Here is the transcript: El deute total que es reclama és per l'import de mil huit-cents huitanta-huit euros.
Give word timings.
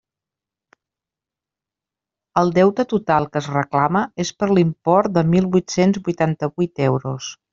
El 2.41 2.49
deute 2.55 2.87
total 2.95 3.29
que 3.35 3.43
es 3.45 3.51
reclama 3.57 4.03
és 4.25 4.33
per 4.39 4.51
l'import 4.59 5.15
de 5.19 5.27
mil 5.35 5.51
huit-cents 5.53 6.05
huitanta-huit 6.09 6.85
euros. 6.91 7.31